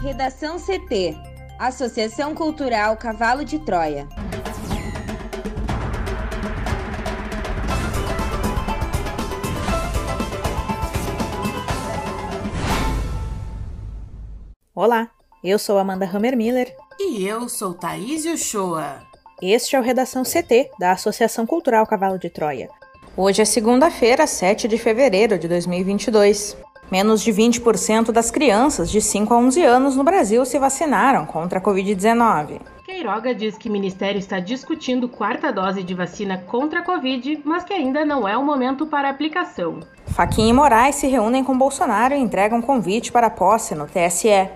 Redação 0.00 0.58
CT 0.58 1.16
Associação 1.58 2.32
Cultural 2.32 2.96
Cavalo 2.96 3.44
de 3.44 3.58
Troia. 3.58 4.06
Olá, 14.72 15.10
eu 15.42 15.58
sou 15.58 15.76
Amanda 15.78 16.08
Hammermiller. 16.08 16.72
E 17.00 17.26
eu 17.26 17.48
sou 17.48 17.74
Thaís 17.74 18.24
Uchoa. 18.24 19.02
Este 19.42 19.74
é 19.74 19.80
o 19.80 19.82
Redação 19.82 20.22
CT, 20.22 20.70
da 20.78 20.92
Associação 20.92 21.44
Cultural 21.44 21.84
Cavalo 21.88 22.20
de 22.20 22.30
Troia. 22.30 22.70
Hoje 23.16 23.42
é 23.42 23.44
segunda-feira, 23.44 24.28
7 24.28 24.68
de 24.68 24.78
fevereiro 24.78 25.36
de 25.36 25.48
2022. 25.48 26.56
Menos 26.90 27.20
de 27.22 27.30
20% 27.30 28.10
das 28.12 28.30
crianças 28.30 28.90
de 28.90 29.00
5 29.00 29.34
a 29.34 29.36
11 29.36 29.62
anos 29.62 29.96
no 29.96 30.02
Brasil 30.02 30.44
se 30.46 30.58
vacinaram 30.58 31.26
contra 31.26 31.58
a 31.58 31.62
Covid-19. 31.62 32.60
Queiroga 32.82 33.34
diz 33.34 33.58
que 33.58 33.68
o 33.68 33.72
Ministério 33.72 34.18
está 34.18 34.40
discutindo 34.40 35.08
quarta 35.08 35.52
dose 35.52 35.82
de 35.82 35.92
vacina 35.92 36.38
contra 36.38 36.80
a 36.80 36.82
Covid, 36.82 37.42
mas 37.44 37.62
que 37.62 37.74
ainda 37.74 38.04
não 38.06 38.26
é 38.26 38.36
o 38.38 38.42
momento 38.42 38.86
para 38.86 39.10
aplicação. 39.10 39.80
Faquinha 40.06 40.48
e 40.48 40.52
Moraes 40.54 40.94
se 40.94 41.06
reúnem 41.06 41.44
com 41.44 41.56
Bolsonaro 41.56 42.14
e 42.14 42.18
entregam 42.18 42.62
convite 42.62 43.12
para 43.12 43.28
posse 43.28 43.74
no 43.74 43.86
TSE. 43.86 44.48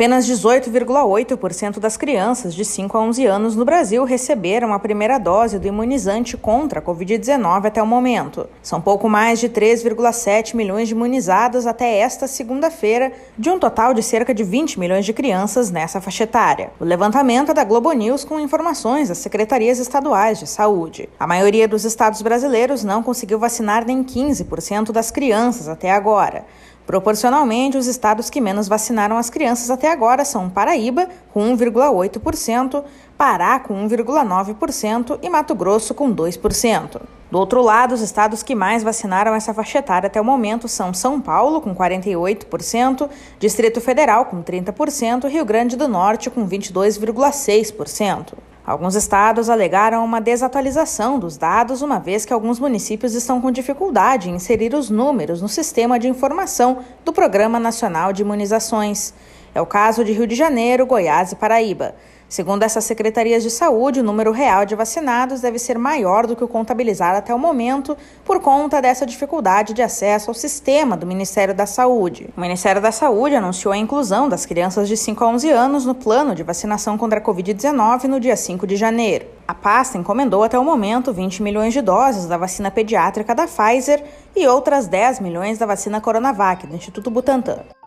Apenas 0.00 0.26
18,8% 0.26 1.78
das 1.78 1.98
crianças 1.98 2.54
de 2.54 2.64
5 2.64 2.96
a 2.96 3.02
11 3.02 3.26
anos 3.26 3.54
no 3.54 3.66
Brasil 3.66 4.02
receberam 4.02 4.72
a 4.72 4.78
primeira 4.78 5.18
dose 5.18 5.58
do 5.58 5.68
imunizante 5.68 6.38
contra 6.38 6.80
a 6.80 6.82
Covid-19 6.82 7.66
até 7.66 7.82
o 7.82 7.86
momento. 7.86 8.48
São 8.62 8.80
pouco 8.80 9.10
mais 9.10 9.38
de 9.38 9.50
3,7 9.50 10.54
milhões 10.54 10.88
de 10.88 10.94
imunizados 10.94 11.66
até 11.66 11.98
esta 11.98 12.26
segunda-feira, 12.26 13.12
de 13.36 13.50
um 13.50 13.58
total 13.58 13.92
de 13.92 14.02
cerca 14.02 14.32
de 14.32 14.42
20 14.42 14.80
milhões 14.80 15.04
de 15.04 15.12
crianças 15.12 15.70
nessa 15.70 16.00
faixa 16.00 16.24
etária. 16.24 16.70
O 16.80 16.84
levantamento 16.86 17.50
é 17.50 17.54
da 17.54 17.62
Globo 17.62 17.92
News 17.92 18.24
com 18.24 18.40
informações 18.40 19.10
das 19.10 19.18
secretarias 19.18 19.78
estaduais 19.78 20.38
de 20.38 20.46
saúde. 20.46 21.10
A 21.18 21.26
maioria 21.26 21.68
dos 21.68 21.84
estados 21.84 22.22
brasileiros 22.22 22.82
não 22.82 23.02
conseguiu 23.02 23.38
vacinar 23.38 23.84
nem 23.84 24.02
15% 24.02 24.92
das 24.92 25.10
crianças 25.10 25.68
até 25.68 25.90
agora. 25.90 26.46
Proporcionalmente, 26.90 27.78
os 27.78 27.86
estados 27.86 28.28
que 28.28 28.40
menos 28.40 28.66
vacinaram 28.66 29.16
as 29.16 29.30
crianças 29.30 29.70
até 29.70 29.92
agora 29.92 30.24
são 30.24 30.50
Paraíba, 30.50 31.08
com 31.32 31.56
1,8%, 31.56 32.82
Pará, 33.16 33.60
com 33.60 33.88
1,9% 33.88 35.20
e 35.22 35.30
Mato 35.30 35.54
Grosso, 35.54 35.94
com 35.94 36.12
2%. 36.12 37.00
Do 37.30 37.38
outro 37.38 37.62
lado, 37.62 37.94
os 37.94 38.00
estados 38.00 38.42
que 38.42 38.56
mais 38.56 38.82
vacinaram 38.82 39.36
essa 39.36 39.54
faixa 39.54 39.78
etária 39.78 40.08
até 40.08 40.20
o 40.20 40.24
momento 40.24 40.66
são 40.66 40.92
São 40.92 41.20
Paulo, 41.20 41.60
com 41.60 41.72
48%, 41.72 43.08
Distrito 43.38 43.80
Federal, 43.80 44.24
com 44.24 44.42
30% 44.42 45.26
e 45.26 45.28
Rio 45.28 45.44
Grande 45.44 45.76
do 45.76 45.86
Norte, 45.86 46.28
com 46.28 46.44
22,6%. 46.44 48.49
Alguns 48.66 48.94
estados 48.94 49.48
alegaram 49.48 50.04
uma 50.04 50.20
desatualização 50.20 51.18
dos 51.18 51.36
dados, 51.36 51.80
uma 51.80 51.98
vez 51.98 52.24
que 52.24 52.32
alguns 52.32 52.60
municípios 52.60 53.14
estão 53.14 53.40
com 53.40 53.50
dificuldade 53.50 54.28
em 54.28 54.34
inserir 54.34 54.74
os 54.74 54.90
números 54.90 55.40
no 55.40 55.48
sistema 55.48 55.98
de 55.98 56.08
informação 56.08 56.80
do 57.04 57.12
Programa 57.12 57.58
Nacional 57.58 58.12
de 58.12 58.22
Imunizações. 58.22 59.14
É 59.54 59.60
o 59.60 59.66
caso 59.66 60.04
de 60.04 60.12
Rio 60.12 60.26
de 60.26 60.34
Janeiro, 60.34 60.86
Goiás 60.86 61.32
e 61.32 61.36
Paraíba. 61.36 61.94
Segundo 62.30 62.62
essas 62.62 62.84
secretarias 62.84 63.42
de 63.42 63.50
saúde, 63.50 63.98
o 63.98 64.04
número 64.04 64.30
real 64.30 64.64
de 64.64 64.76
vacinados 64.76 65.40
deve 65.40 65.58
ser 65.58 65.76
maior 65.76 66.28
do 66.28 66.36
que 66.36 66.44
o 66.44 66.48
contabilizado 66.48 67.18
até 67.18 67.34
o 67.34 67.38
momento, 67.38 67.96
por 68.24 68.38
conta 68.38 68.80
dessa 68.80 69.04
dificuldade 69.04 69.74
de 69.74 69.82
acesso 69.82 70.30
ao 70.30 70.34
sistema 70.34 70.96
do 70.96 71.04
Ministério 71.04 71.52
da 71.52 71.66
Saúde. 71.66 72.30
O 72.36 72.40
Ministério 72.40 72.80
da 72.80 72.92
Saúde 72.92 73.34
anunciou 73.34 73.72
a 73.72 73.76
inclusão 73.76 74.28
das 74.28 74.46
crianças 74.46 74.86
de 74.86 74.96
5 74.96 75.24
a 75.24 75.26
11 75.26 75.50
anos 75.50 75.84
no 75.84 75.92
plano 75.92 76.32
de 76.32 76.44
vacinação 76.44 76.96
contra 76.96 77.18
a 77.18 77.22
Covid-19 77.22 78.04
no 78.04 78.20
dia 78.20 78.36
5 78.36 78.64
de 78.64 78.76
janeiro. 78.76 79.26
A 79.48 79.52
pasta 79.52 79.98
encomendou 79.98 80.44
até 80.44 80.56
o 80.56 80.64
momento 80.64 81.12
20 81.12 81.42
milhões 81.42 81.72
de 81.72 81.82
doses 81.82 82.26
da 82.26 82.36
vacina 82.36 82.70
pediátrica 82.70 83.34
da 83.34 83.48
Pfizer 83.48 84.04
e 84.36 84.46
outras 84.46 84.86
10 84.86 85.18
milhões 85.18 85.58
da 85.58 85.66
vacina 85.66 86.00
Coronavac 86.00 86.64
do 86.64 86.76
Instituto 86.76 87.10
Butantan. 87.10 87.79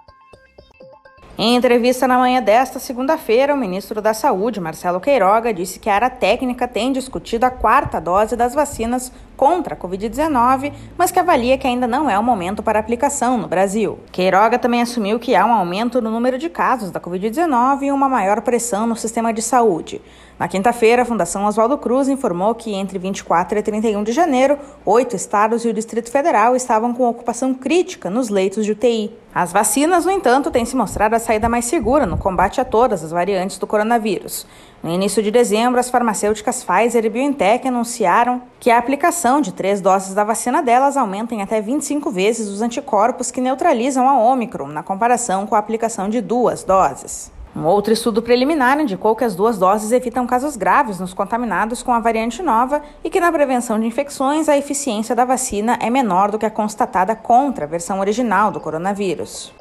Em 1.35 1.55
entrevista 1.55 2.07
na 2.07 2.19
manhã 2.19 2.43
desta 2.43 2.77
segunda-feira, 2.77 3.55
o 3.55 3.57
ministro 3.57 3.99
da 3.99 4.13
Saúde, 4.13 4.61
Marcelo 4.61 5.01
Queiroga, 5.01 5.51
disse 5.51 5.79
que 5.79 5.89
a 5.89 5.95
área 5.95 6.09
técnica 6.09 6.67
tem 6.67 6.91
discutido 6.91 7.43
a 7.43 7.49
quarta 7.49 7.99
dose 7.99 8.35
das 8.35 8.53
vacinas 8.53 9.11
contra 9.35 9.73
a 9.73 9.77
Covid-19, 9.77 10.71
mas 10.95 11.09
que 11.09 11.17
avalia 11.17 11.57
que 11.57 11.65
ainda 11.65 11.87
não 11.87 12.07
é 12.07 12.19
o 12.19 12.23
momento 12.23 12.61
para 12.61 12.77
aplicação 12.77 13.35
no 13.35 13.47
Brasil. 13.47 13.97
Queiroga 14.11 14.59
também 14.59 14.83
assumiu 14.83 15.19
que 15.19 15.35
há 15.35 15.43
um 15.43 15.51
aumento 15.51 15.99
no 15.99 16.11
número 16.11 16.37
de 16.37 16.49
casos 16.49 16.91
da 16.91 16.99
Covid-19 16.99 17.81
e 17.81 17.91
uma 17.91 18.07
maior 18.07 18.41
pressão 18.41 18.85
no 18.85 18.95
sistema 18.95 19.33
de 19.33 19.41
saúde. 19.41 19.99
Na 20.43 20.49
quinta-feira, 20.49 21.03
a 21.03 21.05
Fundação 21.05 21.45
Oswaldo 21.45 21.77
Cruz 21.77 22.09
informou 22.09 22.53
que 22.53 22.73
entre 22.73 22.99
24 22.99 23.57
e 23.57 23.63
31 23.63 24.03
de 24.03 24.11
janeiro, 24.11 24.59
oito 24.85 25.15
estados 25.15 25.63
e 25.63 25.69
o 25.69 25.73
Distrito 25.73 26.11
Federal 26.11 26.53
estavam 26.53 26.93
com 26.93 27.07
ocupação 27.07 27.53
crítica 27.53 28.09
nos 28.09 28.27
leitos 28.27 28.65
de 28.65 28.73
UTI. 28.73 29.17
As 29.33 29.53
vacinas, 29.53 30.03
no 30.03 30.11
entanto, 30.11 30.51
têm 30.51 30.65
se 30.65 30.75
mostrado 30.75 31.15
a 31.15 31.19
saída 31.19 31.47
mais 31.47 31.63
segura 31.63 32.05
no 32.05 32.17
combate 32.17 32.59
a 32.59 32.65
todas 32.65 33.05
as 33.05 33.11
variantes 33.11 33.57
do 33.57 33.65
coronavírus. 33.65 34.45
No 34.83 34.91
início 34.91 35.23
de 35.23 35.31
dezembro, 35.31 35.79
as 35.79 35.89
farmacêuticas 35.89 36.61
Pfizer 36.61 37.05
e 37.05 37.09
BioNTech 37.09 37.65
anunciaram 37.65 38.41
que 38.59 38.69
a 38.69 38.77
aplicação 38.77 39.39
de 39.39 39.53
três 39.53 39.79
doses 39.79 40.13
da 40.13 40.25
vacina 40.25 40.61
delas 40.61 40.97
aumenta 40.97 41.33
em 41.33 41.41
até 41.41 41.61
25 41.61 42.11
vezes 42.11 42.49
os 42.49 42.61
anticorpos 42.61 43.31
que 43.31 43.39
neutralizam 43.39 44.09
a 44.09 44.19
Omicron, 44.19 44.67
na 44.67 44.83
comparação 44.83 45.47
com 45.47 45.55
a 45.55 45.59
aplicação 45.59 46.09
de 46.09 46.19
duas 46.19 46.65
doses. 46.65 47.31
Um 47.55 47.65
outro 47.65 47.93
estudo 47.93 48.21
preliminar 48.21 48.79
indicou 48.79 49.15
que 49.15 49.23
as 49.23 49.35
duas 49.35 49.59
doses 49.59 49.91
evitam 49.91 50.25
casos 50.25 50.57
graves 50.57 50.99
nos 50.99 51.13
contaminados 51.13 51.83
com 51.83 51.91
a 51.91 51.99
variante 51.99 52.41
nova 52.41 52.81
e 53.03 53.11
que 53.11 53.19
na 53.19 53.31
prevenção 53.31 53.79
de 53.79 53.85
infecções 53.85 54.49
a 54.49 54.57
eficiência 54.57 55.15
da 55.15 55.23
vacina 55.23 55.77
é 55.79 55.87
menor 55.87 56.31
do 56.31 56.39
que 56.39 56.47
a 56.47 56.51
constatada 56.51 57.15
contra 57.15 57.65
a 57.65 57.67
versão 57.67 57.99
original 57.99 58.51
do 58.51 58.59
coronavírus. 58.59 59.53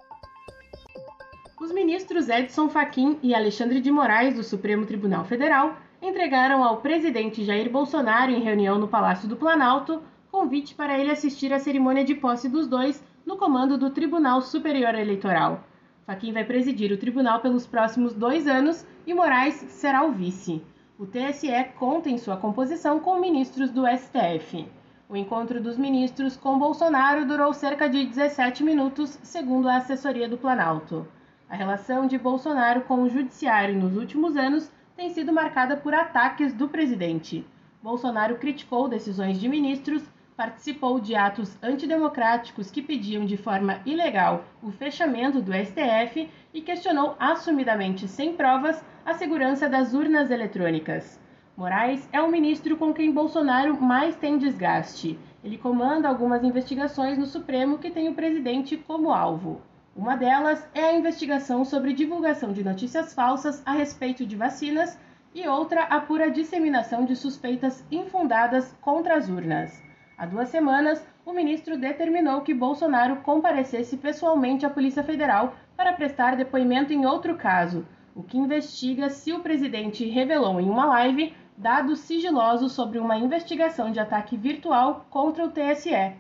Os 1.61 1.71
ministros 1.71 2.31
Edson 2.31 2.71
Fachin 2.71 3.19
e 3.23 3.35
Alexandre 3.35 3.79
de 3.79 3.91
Moraes 3.91 4.35
do 4.35 4.43
Supremo 4.43 4.87
Tribunal 4.87 5.27
Federal 5.27 5.75
entregaram 6.01 6.65
ao 6.65 6.79
presidente 6.79 7.45
Jair 7.45 7.71
Bolsonaro 7.71 8.33
em 8.33 8.41
reunião 8.41 8.79
no 8.79 8.89
Palácio 8.89 9.29
do 9.29 9.37
Planalto 9.37 10.03
convite 10.33 10.75
para 10.75 10.99
ele 10.99 11.11
assistir 11.11 11.53
à 11.53 11.59
cerimônia 11.59 12.03
de 12.03 12.15
posse 12.15 12.49
dos 12.49 12.67
dois 12.67 13.05
no 13.27 13.37
comando 13.37 13.77
do 13.77 13.91
Tribunal 13.91 14.41
Superior 14.41 14.95
Eleitoral. 14.95 15.63
Faquim 16.07 16.33
vai 16.33 16.45
presidir 16.45 16.91
o 16.93 16.99
tribunal 16.99 17.41
pelos 17.41 17.67
próximos 17.67 18.13
dois 18.13 18.47
anos 18.47 18.85
e 19.07 19.15
Moraes 19.15 19.55
será 19.69 20.05
o 20.05 20.13
vice. 20.13 20.63
O 20.99 21.07
TSE 21.07 21.49
conta 21.79 22.11
em 22.11 22.19
sua 22.19 22.37
composição 22.37 23.01
com 23.01 23.21
ministros 23.21 23.71
do 23.71 23.85
STF. 23.87 24.67
O 25.09 25.17
encontro 25.17 25.63
dos 25.63 25.77
ministros 25.77 26.37
com 26.37 26.59
Bolsonaro 26.59 27.27
durou 27.27 27.53
cerca 27.53 27.89
de 27.89 28.07
17 28.07 28.65
minutos, 28.65 29.19
segundo 29.23 29.69
a 29.69 29.77
assessoria 29.77 30.29
do 30.29 30.39
Planalto. 30.39 31.07
A 31.49 31.55
relação 31.55 32.07
de 32.07 32.17
Bolsonaro 32.17 32.81
com 32.83 33.03
o 33.03 33.09
judiciário 33.09 33.79
nos 33.79 33.97
últimos 33.97 34.37
anos 34.37 34.73
tem 34.97 35.11
sido 35.11 35.33
marcada 35.33 35.77
por 35.77 35.93
ataques 35.93 36.53
do 36.53 36.69
presidente. 36.69 37.45
Bolsonaro 37.83 38.37
criticou 38.37 38.89
decisões 38.89 39.39
de 39.39 39.49
ministros 39.49 40.03
participou 40.37 40.99
de 40.99 41.15
atos 41.15 41.57
antidemocráticos 41.63 42.71
que 42.71 42.83
pediam 42.83 43.25
de 43.25 43.37
forma 43.37 43.81
ilegal 43.85 44.45
o 44.63 44.71
fechamento 44.71 45.41
do 45.41 45.53
STF 45.53 46.29
e 46.53 46.61
questionou 46.61 47.15
assumidamente, 47.19 48.09
sem 48.09 48.35
provas, 48.35 48.85
a 49.05 49.15
segurança 49.15 49.69
das 49.69 49.95
urnas 49.95 50.31
eletrônicas. 50.31 51.21
Moraes 51.57 52.09
é 52.13 52.21
o 52.21 52.31
ministro 52.31 52.77
com 52.77 52.95
quem 52.95 53.13
Bolsonaro 53.13 53.81
mais 53.81 54.17
tem 54.17 54.39
desgaste. 54.39 55.19
Ele 55.45 55.59
comanda 55.59 56.09
algumas 56.09 56.43
investigações 56.43 57.19
no 57.19 57.27
Supremo 57.27 57.79
que 57.79 57.91
tem 57.91 58.09
o 58.09 58.15
presidente 58.15 58.77
como 58.77 59.13
alvo. 59.13 59.61
Uma 59.95 60.17
delas 60.17 60.67
é 60.75 60.85
a 60.85 60.95
investigação 60.95 61.65
sobre 61.65 61.93
divulgação 61.93 62.53
de 62.53 62.65
notícias 62.65 63.13
falsas 63.13 63.63
a 63.67 63.73
respeito 63.73 64.25
de 64.25 64.35
vacinas 64.35 64.99
e 65.35 65.47
outra 65.47 65.83
apura 65.85 66.27
a 66.27 66.31
disseminação 66.31 67.05
de 67.05 67.15
suspeitas 67.15 67.85
infundadas 67.91 68.75
contra 68.81 69.17
as 69.17 69.29
urnas. 69.29 69.92
Há 70.23 70.27
duas 70.27 70.51
semanas, 70.51 71.05
o 71.27 71.33
ministro 71.33 71.77
determinou 71.77 72.43
que 72.43 72.55
Bolsonaro 72.55 73.17
comparecesse 73.23 73.97
pessoalmente 73.97 74.65
à 74.65 74.71
Polícia 74.71 75.03
Federal 75.03 75.57
para 75.77 75.95
prestar 75.95 76.37
depoimento 76.37 76.93
em 76.93 77.05
outro 77.05 77.35
caso, 77.35 77.85
o 78.15 78.23
que 78.23 78.39
investiga 78.39 79.11
se 79.11 79.33
o 79.33 79.41
presidente 79.41 80.09
revelou 80.09 80.61
em 80.61 80.71
uma 80.71 80.85
live 80.85 81.35
dados 81.57 81.99
sigilosos 81.99 82.71
sobre 82.71 83.01
uma 83.01 83.19
investigação 83.19 83.91
de 83.91 83.99
ataque 83.99 84.37
virtual 84.37 85.07
contra 85.11 85.45
o 85.45 85.51
TSE. 85.51 86.13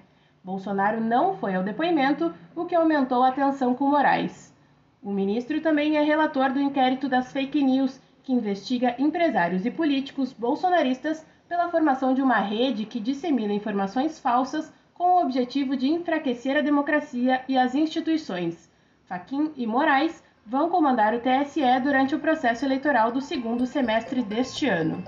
Bolsonaro 0.43 1.00
não 1.00 1.37
foi 1.37 1.54
ao 1.54 1.62
depoimento, 1.62 2.34
o 2.56 2.64
que 2.64 2.75
aumentou 2.75 3.22
a 3.22 3.31
tensão 3.31 3.72
com 3.72 3.88
Moraes. 3.88 4.52
O 5.00 5.12
ministro 5.12 5.60
também 5.60 5.96
é 5.96 6.02
relator 6.02 6.52
do 6.52 6.60
inquérito 6.60 7.08
das 7.08 7.31
fake 7.32 7.62
news, 7.62 8.00
que 8.25 8.32
investiga 8.32 8.96
empresários 8.99 9.64
e 9.64 9.70
políticos 9.70 10.32
bolsonaristas 10.32 11.25
pela 11.52 11.69
formação 11.69 12.14
de 12.14 12.22
uma 12.22 12.38
rede 12.38 12.87
que 12.87 12.99
dissemina 12.99 13.52
informações 13.52 14.19
falsas 14.19 14.72
com 14.94 15.04
o 15.04 15.20
objetivo 15.20 15.76
de 15.76 15.87
enfraquecer 15.87 16.56
a 16.56 16.62
democracia 16.62 17.43
e 17.46 17.58
as 17.58 17.75
instituições. 17.75 18.70
Faquim 19.04 19.52
e 19.54 19.66
Moraes 19.66 20.25
vão 20.46 20.70
comandar 20.70 21.12
o 21.12 21.20
TSE 21.20 21.60
durante 21.82 22.14
o 22.14 22.19
processo 22.19 22.64
eleitoral 22.64 23.12
do 23.12 23.20
segundo 23.20 23.66
semestre 23.66 24.22
deste 24.22 24.66
ano. 24.66 25.04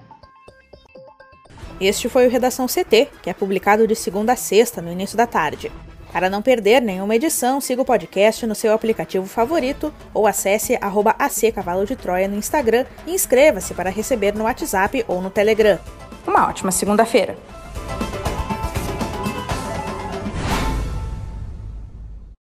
Este 1.80 2.10
foi 2.10 2.26
o 2.26 2.30
Redação 2.30 2.66
CT, 2.66 3.08
que 3.22 3.30
é 3.30 3.32
publicado 3.32 3.88
de 3.88 3.96
segunda 3.96 4.34
a 4.34 4.36
sexta, 4.36 4.82
no 4.82 4.92
início 4.92 5.16
da 5.16 5.26
tarde. 5.26 5.72
Para 6.12 6.28
não 6.28 6.42
perder 6.42 6.82
nenhuma 6.82 7.16
edição, 7.16 7.58
siga 7.58 7.80
o 7.80 7.86
podcast 7.86 8.46
no 8.46 8.54
seu 8.54 8.74
aplicativo 8.74 9.26
favorito 9.26 9.92
ou 10.12 10.26
acesse 10.26 10.76
arroba 10.78 11.16
Cavalo 11.54 11.86
de 11.86 11.96
Troia 11.96 12.28
no 12.28 12.36
Instagram 12.36 12.84
e 13.06 13.14
inscreva-se 13.14 13.72
para 13.72 13.88
receber 13.88 14.34
no 14.34 14.44
WhatsApp 14.44 15.06
ou 15.08 15.22
no 15.22 15.30
Telegram. 15.30 15.80
Uma 16.26 16.48
ótima 16.48 16.70
segunda-feira! 16.70 17.36